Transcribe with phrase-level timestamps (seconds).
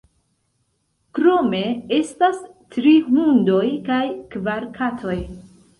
[1.17, 1.61] Krome
[1.99, 2.41] estas
[2.75, 5.21] tri hundoj kaj kvar katoj.